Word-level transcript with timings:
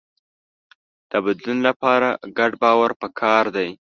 د 1.11 1.13
بدلون 1.25 1.57
لپاره 1.67 2.09
ګډ 2.37 2.51
باور 2.63 2.91
پکار 3.01 3.43
دی. 3.55 3.69